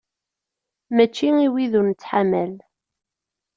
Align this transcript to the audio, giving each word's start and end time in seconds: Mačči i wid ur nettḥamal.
Mačči 0.95 1.29
i 1.45 1.47
wid 1.53 1.73
ur 1.79 1.85
nettḥamal. 1.87 2.53